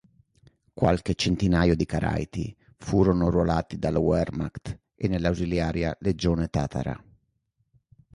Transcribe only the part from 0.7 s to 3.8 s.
Qualche centinaio di caraiti furono arruolati